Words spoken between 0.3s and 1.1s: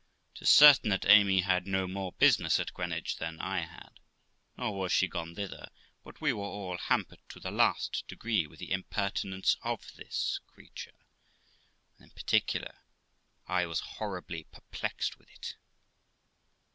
Tis certain that